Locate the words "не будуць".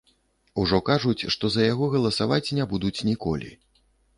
2.61-2.95